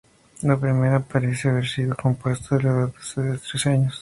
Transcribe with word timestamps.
La 0.41 0.57
primera 0.59 0.99
parece 1.01 1.49
haber 1.49 1.67
sido 1.67 1.95
compuesto 1.95 2.55
a 2.55 2.57
la 2.59 2.71
edad 2.71 2.87
de 2.87 2.91
doce 2.93 3.21
o 3.33 3.37
trece 3.37 3.69
años. 3.69 3.99